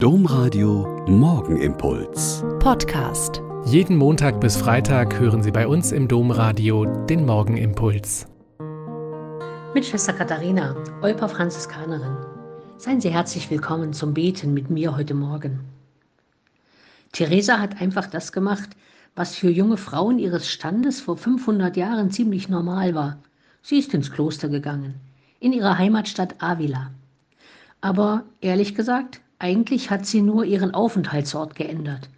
[0.00, 2.44] Domradio Morgenimpuls.
[2.60, 3.42] Podcast.
[3.64, 8.28] Jeden Montag bis Freitag hören Sie bei uns im Domradio den Morgenimpuls.
[9.74, 12.16] Mit Schwester Katharina, Olper Franziskanerin.
[12.76, 15.64] Seien Sie herzlich willkommen zum Beten mit mir heute Morgen.
[17.10, 18.70] Theresa hat einfach das gemacht,
[19.16, 23.18] was für junge Frauen ihres Standes vor 500 Jahren ziemlich normal war.
[23.62, 24.94] Sie ist ins Kloster gegangen,
[25.40, 26.92] in ihrer Heimatstadt Avila.
[27.80, 32.08] Aber ehrlich gesagt, eigentlich hat sie nur ihren Aufenthaltsort geändert.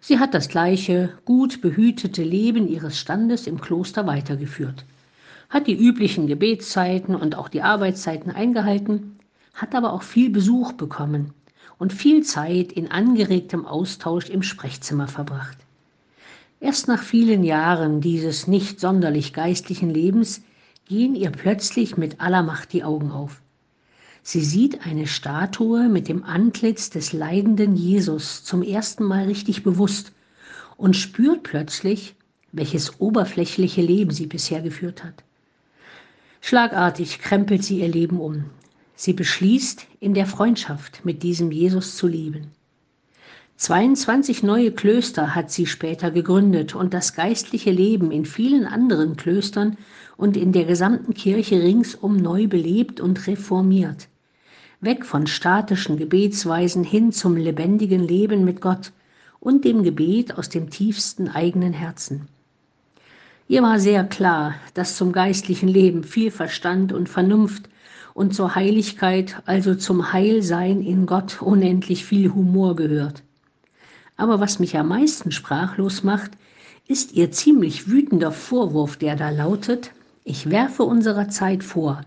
[0.00, 4.84] Sie hat das gleiche, gut behütete Leben ihres Standes im Kloster weitergeführt,
[5.48, 9.18] hat die üblichen Gebetszeiten und auch die Arbeitszeiten eingehalten,
[9.54, 11.32] hat aber auch viel Besuch bekommen
[11.78, 15.58] und viel Zeit in angeregtem Austausch im Sprechzimmer verbracht.
[16.60, 20.42] Erst nach vielen Jahren dieses nicht sonderlich geistlichen Lebens
[20.86, 23.40] gehen ihr plötzlich mit aller Macht die Augen auf.
[24.26, 30.12] Sie sieht eine Statue mit dem Antlitz des leidenden Jesus zum ersten Mal richtig bewusst
[30.78, 32.14] und spürt plötzlich,
[32.50, 35.24] welches oberflächliche Leben sie bisher geführt hat.
[36.40, 38.44] Schlagartig krempelt sie ihr Leben um.
[38.94, 42.46] Sie beschließt, in der Freundschaft mit diesem Jesus zu leben.
[43.58, 49.76] 22 neue Klöster hat sie später gegründet und das geistliche Leben in vielen anderen Klöstern
[50.16, 54.08] und in der gesamten Kirche ringsum neu belebt und reformiert
[54.84, 58.92] weg von statischen Gebetsweisen hin zum lebendigen Leben mit Gott
[59.40, 62.28] und dem Gebet aus dem tiefsten eigenen Herzen.
[63.46, 67.68] Ihr war sehr klar, dass zum geistlichen Leben viel Verstand und Vernunft
[68.14, 73.22] und zur Heiligkeit, also zum Heilsein in Gott, unendlich viel Humor gehört.
[74.16, 76.30] Aber was mich am meisten sprachlos macht,
[76.86, 79.90] ist ihr ziemlich wütender Vorwurf, der da lautet,
[80.24, 82.00] ich werfe unserer Zeit vor,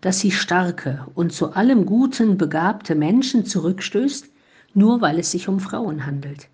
[0.00, 4.28] dass sie starke und zu allem Guten begabte Menschen zurückstößt,
[4.74, 6.48] nur weil es sich um Frauen handelt.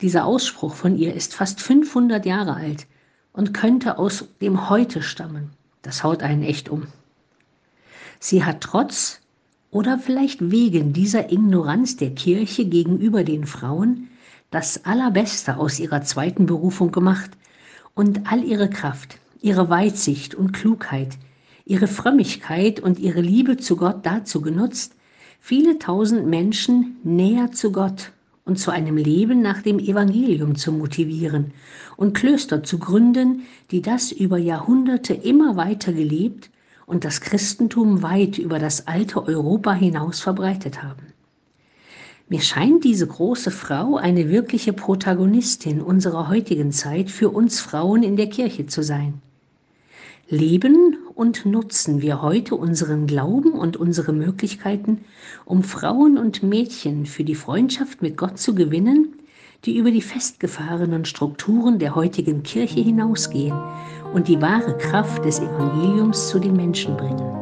[0.00, 2.86] Dieser Ausspruch von ihr ist fast 500 Jahre alt
[3.32, 5.50] und könnte aus dem Heute stammen.
[5.82, 6.86] Das haut einen echt um.
[8.18, 9.20] Sie hat trotz
[9.70, 14.08] oder vielleicht wegen dieser Ignoranz der Kirche gegenüber den Frauen
[14.50, 17.30] das Allerbeste aus ihrer zweiten Berufung gemacht
[17.94, 21.18] und all ihre Kraft, ihre Weitsicht und Klugheit
[21.66, 24.94] ihre Frömmigkeit und ihre Liebe zu Gott dazu genutzt,
[25.40, 28.12] viele tausend Menschen näher zu Gott
[28.44, 31.52] und zu einem Leben nach dem Evangelium zu motivieren
[31.96, 36.50] und Klöster zu gründen, die das über Jahrhunderte immer weiter gelebt
[36.86, 41.12] und das Christentum weit über das alte Europa hinaus verbreitet haben.
[42.28, 48.16] Mir scheint diese große Frau eine wirkliche Protagonistin unserer heutigen Zeit für uns Frauen in
[48.16, 49.20] der Kirche zu sein.
[50.28, 55.06] Leben und nutzen wir heute unseren Glauben und unsere Möglichkeiten,
[55.46, 59.14] um Frauen und Mädchen für die Freundschaft mit Gott zu gewinnen,
[59.64, 63.58] die über die festgefahrenen Strukturen der heutigen Kirche hinausgehen
[64.12, 67.32] und die wahre Kraft des Evangeliums zu den Menschen bringen.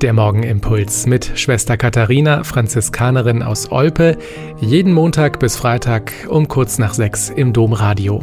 [0.00, 4.18] Der Morgenimpuls mit Schwester Katharina, Franziskanerin aus Olpe,
[4.60, 8.22] jeden Montag bis Freitag um kurz nach sechs im Domradio.